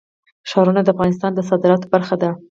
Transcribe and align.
ښارونه 0.49 0.81
د 0.83 0.87
افغانستان 0.93 1.31
د 1.35 1.39
صادراتو 1.49 1.91
برخه 1.93 2.15
ده. 2.21 2.29